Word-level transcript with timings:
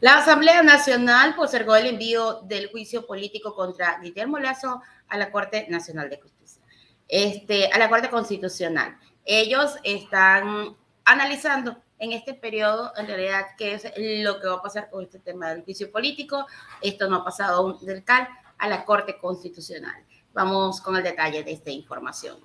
La 0.00 0.18
Asamblea 0.18 0.62
Nacional 0.62 1.34
postergó 1.34 1.74
el 1.74 1.86
envío 1.86 2.42
del 2.42 2.70
juicio 2.70 3.06
político 3.06 3.54
contra 3.54 3.98
Guillermo 4.02 4.38
Lazo 4.38 4.82
a 5.08 5.16
la 5.16 5.30
Corte 5.30 5.66
Nacional 5.70 6.10
de 6.10 6.20
Justicia, 6.20 6.62
este, 7.08 7.68
a 7.68 7.78
la 7.78 7.88
Corte 7.88 8.10
Constitucional. 8.10 8.98
Ellos 9.24 9.76
están 9.84 10.76
analizando 11.04 11.82
en 11.98 12.12
este 12.12 12.34
periodo, 12.34 12.92
en 12.98 13.06
realidad, 13.06 13.46
qué 13.56 13.72
es 13.72 13.84
lo 13.96 14.38
que 14.38 14.48
va 14.48 14.56
a 14.56 14.62
pasar 14.62 14.90
con 14.90 15.02
este 15.02 15.18
tema 15.18 15.48
del 15.48 15.64
juicio 15.64 15.90
político. 15.90 16.46
Esto 16.82 17.08
no 17.08 17.16
ha 17.16 17.24
pasado 17.24 17.56
aún 17.56 17.78
del 17.86 18.04
CAL 18.04 18.28
a 18.58 18.68
la 18.68 18.84
Corte 18.84 19.16
Constitucional. 19.16 20.04
Vamos 20.34 20.82
con 20.82 20.96
el 20.96 21.04
detalle 21.04 21.42
de 21.42 21.52
esta 21.52 21.70
información. 21.70 22.36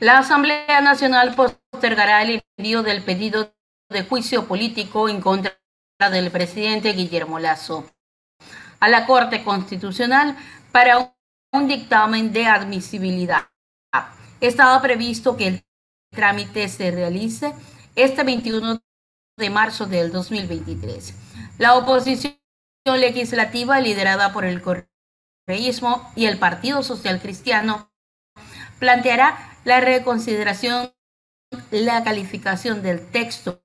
La 0.00 0.18
Asamblea 0.18 0.80
Nacional 0.80 1.36
postergará 1.36 2.22
el 2.22 2.42
envío 2.56 2.82
del 2.82 3.04
pedido 3.04 3.54
de 3.88 4.02
juicio 4.02 4.48
político 4.48 5.08
en 5.08 5.20
contra 5.20 5.56
del 5.98 6.30
presidente 6.32 6.92
Guillermo 6.92 7.38
Lazo 7.38 7.88
a 8.80 8.88
la 8.88 9.06
Corte 9.06 9.44
Constitucional 9.44 10.36
para 10.72 11.14
un 11.52 11.68
dictamen 11.68 12.32
de 12.32 12.46
admisibilidad. 12.46 13.48
Estaba 14.40 14.82
previsto 14.82 15.36
que 15.36 15.46
el 15.46 15.64
trámite 16.10 16.68
se 16.68 16.90
realice 16.90 17.54
este 17.94 18.24
21 18.24 18.80
de 19.38 19.50
marzo 19.50 19.86
del 19.86 20.10
2023. 20.10 21.14
La 21.58 21.76
oposición 21.76 22.34
legislativa 22.84 23.80
liderada 23.80 24.32
por 24.32 24.44
el 24.44 24.60
correísmo 24.60 26.12
y 26.16 26.26
el 26.26 26.38
Partido 26.38 26.82
Social 26.82 27.20
Cristiano 27.20 27.90
planteará 28.80 29.56
la 29.64 29.80
reconsideración, 29.80 30.92
la 31.70 32.02
calificación 32.02 32.82
del 32.82 33.06
texto 33.10 33.62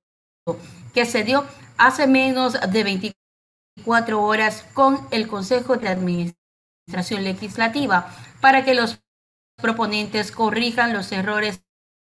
que 0.99 1.05
se 1.05 1.23
dio 1.23 1.45
hace 1.77 2.08
menos 2.08 2.59
de 2.59 2.84
24 2.84 4.22
horas 4.22 4.66
con 4.73 5.08
el 5.11 5.30
Consejo 5.30 5.78
de 5.78 5.88
Administración 5.88 7.23
Legislativa 7.23 8.14
para 8.42 8.66
que 8.66 8.73
los 8.73 9.00
proponentes 9.55 10.33
corrijan 10.33 10.92
los 10.92 11.14
errores 11.14 11.64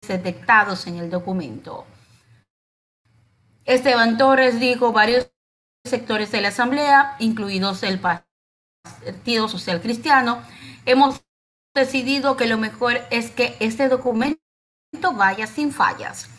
detectados 0.07 0.87
en 0.87 0.99
el 0.99 1.09
documento. 1.09 1.87
Esteban 3.65 4.19
Torres 4.19 4.61
dijo 4.61 4.93
varios 4.93 5.31
sectores 5.87 6.31
de 6.31 6.43
la 6.43 6.49
Asamblea, 6.49 7.17
incluidos 7.21 7.85
el 7.85 7.99
Partido 7.99 9.49
Social 9.49 9.81
Cristiano, 9.81 10.43
hemos 10.85 11.23
decidido 11.75 12.37
que 12.37 12.47
lo 12.47 12.59
mejor 12.59 13.01
es 13.11 13.31
que 13.31 13.57
este 13.61 13.89
documento 13.89 14.43
vaya 15.15 15.47
sin 15.47 15.73
fallas. 15.73 16.34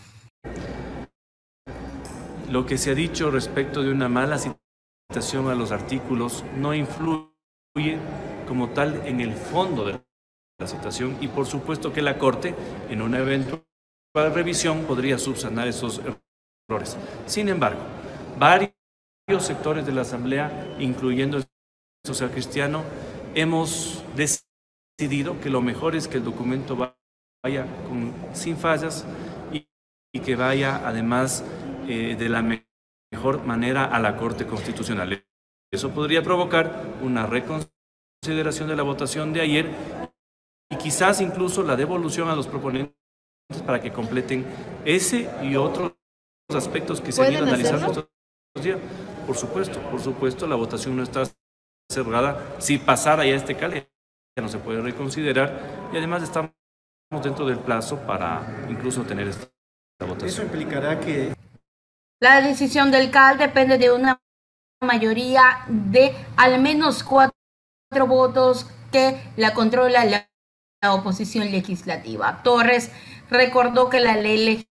Lo 2.50 2.66
que 2.66 2.78
se 2.78 2.92
ha 2.92 2.96
dicho 2.96 3.32
respecto 3.32 3.82
de 3.82 3.92
una 3.92 4.08
mala 4.08 4.38
citación 4.38 5.50
a 5.50 5.56
los 5.56 5.72
artículos 5.72 6.44
no 6.56 6.74
influye 6.74 7.98
como 8.48 8.70
tal 8.70 9.06
en 9.06 9.20
el 9.20 9.34
fondo 9.34 9.84
de 9.84 10.00
la 10.60 10.68
citación 10.68 11.18
y 11.22 11.28
por 11.28 11.48
supuesto 11.48 11.92
que 11.92 12.02
la 12.02 12.18
Corte 12.18 12.56
en 12.90 13.02
una 13.02 13.20
eventual 13.20 13.66
revisión 14.14 14.86
podría 14.86 15.18
subsanar 15.18 15.68
esos 15.68 16.02
errores. 16.70 16.98
Sin 17.26 17.50
embargo, 17.50 17.82
varios 18.38 18.74
sectores 19.40 19.86
de 19.86 19.92
la 19.92 20.02
Asamblea, 20.02 20.76
incluyendo 20.80 21.38
el 21.38 21.46
social 22.06 22.30
cristiano, 22.30 22.84
hemos 23.34 24.04
decidido 24.16 25.40
que 25.42 25.50
lo 25.50 25.62
mejor 25.62 25.96
es 25.96 26.08
que 26.08 26.18
el 26.18 26.24
documento 26.24 26.78
vaya 26.78 27.66
sin 28.34 28.56
fallas 28.56 29.06
y 29.52 30.20
que 30.20 30.36
vaya 30.38 30.88
además 30.88 31.44
eh, 31.88 32.16
de 32.18 32.30
la 32.30 32.42
mejor 32.42 33.44
manera 33.46 33.86
a 33.86 34.00
la 34.00 34.16
Corte 34.18 34.46
Constitucional. 34.46 35.26
Eso 35.72 35.92
podría 35.92 36.24
provocar 36.24 36.84
una 37.02 37.26
reconsideración 37.26 38.70
de 38.70 38.76
la 38.76 38.84
votación 38.84 39.34
de 39.34 39.42
ayer 39.42 39.72
y 40.70 40.78
quizás 40.78 41.22
incluso 41.22 41.64
la 41.64 41.76
devolución 41.76 42.30
a 42.30 42.36
los 42.36 42.48
proponentes 42.48 42.96
para 43.66 43.82
que 43.82 43.92
completen 43.92 44.46
ese 44.86 45.30
y 45.44 45.56
otros 45.56 45.94
aspectos 46.54 47.02
que 47.02 47.12
se 47.12 47.24
han 47.24 47.34
ido 47.34 47.44
analizando 47.44 47.88
estos 47.88 48.64
días. 48.64 48.80
Por 49.26 49.36
supuesto, 49.36 49.80
por 49.90 50.00
supuesto, 50.00 50.48
la 50.48 50.56
votación 50.56 50.96
no 50.96 51.04
está 51.04 51.24
cerrada. 51.90 52.56
Si 52.60 52.78
pasara 52.78 53.26
ya 53.26 53.36
este 53.36 53.56
cale, 53.56 53.90
ya 54.38 54.44
no 54.44 54.50
se 54.50 54.60
puede 54.60 54.82
reconsiderar 54.82 55.90
y 55.94 55.98
además 55.98 56.24
estamos 56.24 56.52
dentro 57.24 57.46
del 57.46 57.60
plazo 57.60 58.00
para 58.06 58.66
incluso 58.70 59.04
tener 59.04 59.28
esta 59.28 59.50
votación. 60.02 60.30
Eso 60.30 60.44
implicará 60.44 61.00
que 61.00 61.34
la 62.20 62.42
decisión 62.42 62.92
del 62.92 63.12
CAL 63.12 63.38
depende 63.38 63.78
de 63.78 63.92
una 63.92 64.22
mayoría 64.82 65.66
de 65.68 66.16
al 66.38 66.62
menos 66.62 67.04
cuatro 67.04 67.34
votos 68.08 68.68
que 68.92 69.22
la 69.36 69.54
controla 69.54 70.06
la, 70.06 70.30
oposición 70.88 71.50
legislativa. 71.52 72.44
Torres 72.44 72.92
recordó 73.32 73.90
que 73.90 74.00
la 74.00 74.16
ley 74.18 74.68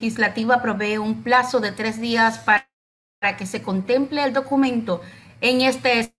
legislativa 0.00 0.60
provee 0.60 0.98
un 0.98 1.22
plazo 1.22 1.60
de 1.60 1.70
tres 1.70 2.00
días 2.00 2.40
para, 2.40 2.68
que 3.36 3.46
se 3.46 3.62
contemple 3.62 4.24
el 4.24 4.32
documento. 4.32 5.02
En 5.40 5.60
este 5.60 6.12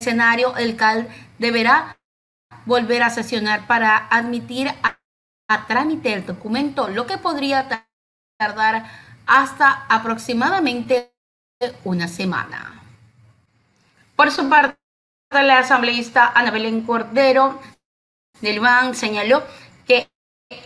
escenario, 0.00 0.56
el 0.56 0.76
CAL 0.76 1.08
deberá 1.38 1.98
volver 2.64 3.02
a 3.02 3.10
sesionar 3.10 3.66
para 3.66 3.98
admitir 3.98 4.68
a, 4.82 4.98
a 5.46 5.66
trámite 5.66 6.14
el 6.14 6.24
documento, 6.24 6.88
lo 6.88 7.06
que 7.06 7.18
podría 7.18 7.68
tardar 8.38 8.86
hasta 9.26 9.86
aproximadamente 9.88 11.12
una 11.84 12.08
semana. 12.08 12.82
Por 14.14 14.30
su 14.30 14.48
parte, 14.48 14.78
la 15.30 15.58
asambleísta 15.58 16.32
Ana 16.34 16.50
Belén 16.50 16.82
Cordero 16.82 17.60
del 18.40 18.60
BAN 18.60 18.94
señaló 18.94 19.42
que 19.86 20.08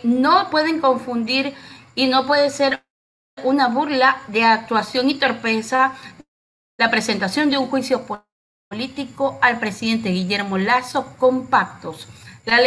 no 0.03 0.49
pueden 0.49 0.79
confundir 0.79 1.55
y 1.95 2.07
no 2.07 2.25
puede 2.25 2.49
ser 2.49 2.83
una 3.43 3.67
burla 3.67 4.21
de 4.27 4.43
actuación 4.43 5.09
y 5.09 5.15
torpeza 5.15 5.93
la 6.77 6.91
presentación 6.91 7.49
de 7.49 7.57
un 7.57 7.67
juicio 7.67 8.05
político 8.69 9.39
al 9.41 9.59
presidente 9.59 10.09
Guillermo 10.09 10.57
Lazo 10.57 11.15
con 11.17 11.47
pactos. 11.47 12.07
La 12.45 12.59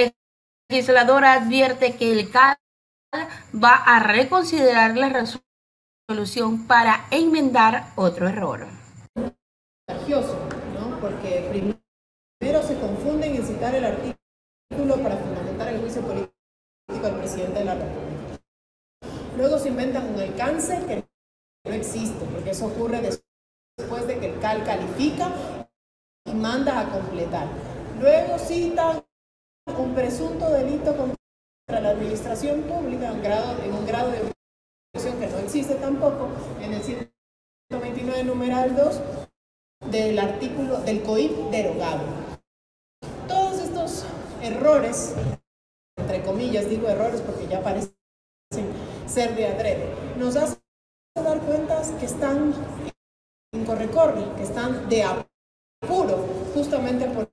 legisladora 0.70 1.34
advierte 1.34 1.96
que 1.96 2.12
el 2.12 2.30
CAL 2.30 2.56
va 3.54 3.74
a 3.74 4.00
reconsiderar 4.00 4.96
la 4.96 5.08
resolución 5.08 5.43
solución 6.08 6.66
para 6.66 7.06
enmendar 7.10 7.92
otro 7.96 8.28
error. 8.28 8.66
¿no? 10.74 11.00
Porque 11.00 11.48
primero 12.38 12.62
se 12.62 12.78
confunden 12.78 13.36
en 13.36 13.46
citar 13.46 13.74
el 13.74 13.84
artículo 13.86 15.02
para 15.02 15.16
fundamentar 15.16 15.68
el 15.68 15.80
juicio 15.80 16.02
político 16.02 17.06
al 17.06 17.16
presidente 17.16 17.60
de 17.60 17.64
la 17.64 17.74
República. 17.74 18.40
Luego 19.38 19.58
se 19.58 19.68
inventan 19.68 20.14
un 20.14 20.20
alcance 20.20 20.78
que 20.86 21.04
no 21.66 21.74
existe, 21.74 22.22
porque 22.26 22.50
eso 22.50 22.66
ocurre 22.66 23.00
después 23.78 24.06
de 24.06 24.18
que 24.20 24.34
el 24.34 24.40
CAL 24.40 24.62
califica 24.62 25.30
y 26.26 26.34
manda 26.34 26.80
a 26.80 26.90
completar. 26.90 27.48
Luego 27.98 28.38
citan 28.38 29.02
un 29.78 29.94
presunto 29.94 30.50
delito 30.50 30.94
contra 30.94 31.80
la 31.80 31.90
administración 31.90 32.62
pública 32.62 33.10
en, 33.10 33.64
en 33.64 33.74
un 33.74 33.86
grado 33.86 34.10
de 34.10 34.33
existe 35.54 35.76
tampoco 35.76 36.30
en 36.60 36.74
el 36.74 36.82
129 36.82 38.24
numeral 38.24 38.74
2 38.74 39.00
del 39.88 40.18
artículo 40.18 40.80
del 40.80 41.00
COIP 41.04 41.30
derogado. 41.52 42.02
Todos 43.28 43.60
estos 43.60 44.04
errores, 44.42 45.14
entre 45.96 46.24
comillas 46.24 46.68
digo 46.68 46.88
errores 46.88 47.20
porque 47.20 47.46
ya 47.46 47.62
parecen 47.62 47.94
ser 49.06 49.36
de 49.36 49.46
adrede, 49.46 49.94
nos 50.18 50.34
hacen 50.34 50.58
dar 51.14 51.40
cuenta 51.42 51.82
que 52.00 52.06
están 52.06 52.52
en 53.52 53.64
corre-corre, 53.64 54.34
que 54.34 54.42
están 54.42 54.88
de 54.88 55.04
apuro, 55.04 56.16
justamente 56.52 57.06
por 57.06 57.30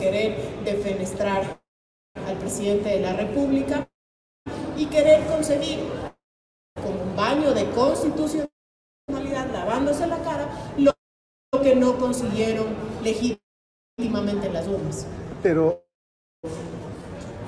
querer 0.00 0.64
defenestrar 0.64 1.60
al 2.26 2.38
presidente 2.38 2.88
de 2.88 3.00
la 3.00 3.12
República 3.12 3.88
y 4.76 4.86
querer 4.86 5.24
conseguir 5.28 6.11
de 7.50 7.68
constitucionalidad, 7.70 8.48
lavándose 9.52 10.06
la 10.06 10.22
cara, 10.22 10.48
lo, 10.78 10.92
que 11.60 11.74
no 11.74 11.98
consiguieron 11.98 12.68
legítimamente 13.02 14.46
en 14.46 14.52
las 14.52 14.68
urnas. 14.68 15.06
Pero, 15.42 15.84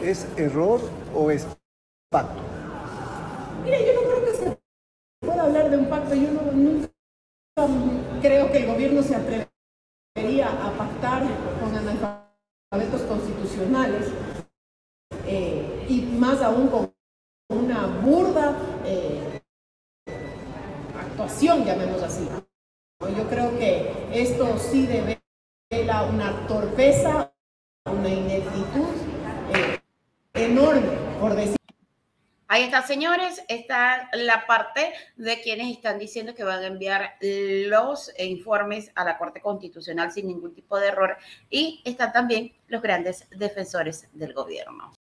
¿es 0.02 0.26
error 0.36 0.80
o 1.14 1.30
es 1.30 1.46
pacto? 2.10 2.42
Mira, 3.62 3.78
yo 3.78 3.94
no 3.94 4.00
creo 4.00 4.24
que 4.24 4.32
se 4.32 4.58
pueda 5.20 5.44
hablar 5.44 5.70
de 5.70 5.78
un 5.78 5.88
pacto. 5.88 6.14
Yo 6.14 6.30
no, 6.32 6.42
nunca 6.52 6.88
creo 8.20 8.50
que 8.50 8.58
el 8.58 8.66
gobierno 8.66 9.02
se 9.02 9.14
atrevería 9.14 10.48
a 10.50 10.76
pactar 10.76 11.22
con 11.60 11.74
analfabetos 11.74 13.02
constitucionales 13.08 14.12
eh, 15.26 15.86
y 15.88 16.02
más 16.18 16.42
aún 16.42 16.68
con 16.68 16.92
una 17.48 17.86
burda 17.86 18.56
eh, 18.84 19.33
actuación, 21.14 21.64
llamemos 21.64 22.02
así. 22.02 22.28
Yo 23.16 23.28
creo 23.28 23.56
que 23.56 23.88
esto 24.12 24.58
sí 24.58 24.86
devela 24.86 26.02
una 26.02 26.46
torpeza, 26.48 27.32
una 27.84 28.08
ineptitud 28.08 28.94
eh, 29.54 29.78
enorme, 30.34 30.88
por 31.20 31.36
decir. 31.36 31.56
Ahí 32.48 32.64
está, 32.64 32.82
señores, 32.82 33.42
está 33.48 34.10
la 34.12 34.44
parte 34.46 34.92
de 35.16 35.40
quienes 35.40 35.70
están 35.70 36.00
diciendo 36.00 36.34
que 36.34 36.42
van 36.42 36.64
a 36.64 36.66
enviar 36.66 37.14
los 37.20 38.12
informes 38.18 38.90
a 38.96 39.04
la 39.04 39.16
Corte 39.16 39.40
Constitucional 39.40 40.10
sin 40.10 40.26
ningún 40.26 40.52
tipo 40.52 40.78
de 40.78 40.88
error 40.88 41.16
y 41.48 41.80
están 41.84 42.12
también 42.12 42.52
los 42.66 42.82
grandes 42.82 43.28
defensores 43.30 44.08
del 44.12 44.34
gobierno. 44.34 44.92